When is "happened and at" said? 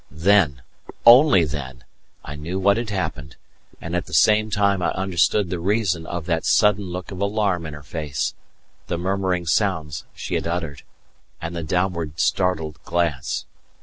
2.89-4.07